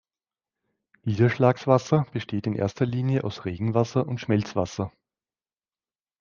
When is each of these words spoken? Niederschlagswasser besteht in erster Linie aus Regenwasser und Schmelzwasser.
Niederschlagswasser 1.03 2.07
besteht 2.11 2.47
in 2.47 2.55
erster 2.55 2.87
Linie 2.87 3.23
aus 3.23 3.45
Regenwasser 3.45 4.07
und 4.07 4.17
Schmelzwasser. 4.17 4.91